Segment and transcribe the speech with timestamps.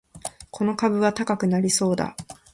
[0.49, 2.15] この株は高くなりそうだ